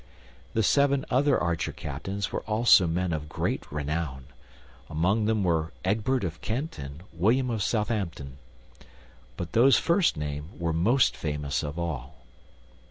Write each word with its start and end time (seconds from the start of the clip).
The 0.55 0.63
seven 0.63 1.05
other 1.11 1.37
archer 1.37 1.71
captains 1.71 2.31
were 2.31 2.41
also 2.49 2.87
men 2.87 3.13
of 3.13 3.29
great 3.29 3.71
renown; 3.71 4.25
among 4.89 5.25
them 5.25 5.43
were 5.43 5.73
Egbert 5.85 6.23
of 6.23 6.41
Kent 6.41 6.79
and 6.79 7.03
William 7.13 7.51
of 7.51 7.61
Southampton; 7.61 8.39
but 9.37 9.51
those 9.51 9.77
first 9.77 10.17
named 10.17 10.59
were 10.59 10.73
most 10.73 11.15
famous 11.15 11.61
of 11.61 11.77
all. 11.77 12.15